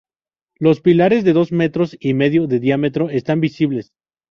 Los 0.57 0.81
pilares 0.81 1.23
de 1.23 1.31
dos 1.31 1.51
metros 1.51 1.95
y 1.99 2.15
medio 2.15 2.47
de 2.47 2.59
diámetro 2.59 3.11
están 3.11 3.39
visibles. 3.39 3.91